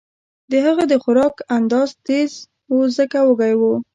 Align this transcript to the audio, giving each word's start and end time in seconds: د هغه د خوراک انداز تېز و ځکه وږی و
د 0.51 0.53
هغه 0.65 0.83
د 0.91 0.93
خوراک 1.03 1.35
انداز 1.57 1.89
تېز 2.05 2.31
و 2.71 2.75
ځکه 2.97 3.17
وږی 3.27 3.53
و 3.59 3.61